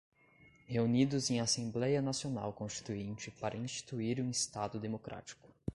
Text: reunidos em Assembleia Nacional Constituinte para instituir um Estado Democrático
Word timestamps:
reunidos 0.67 1.29
em 1.29 1.39
Assembleia 1.39 2.01
Nacional 2.01 2.53
Constituinte 2.53 3.29
para 3.39 3.55
instituir 3.55 4.19
um 4.19 4.31
Estado 4.31 4.79
Democrático 4.79 5.47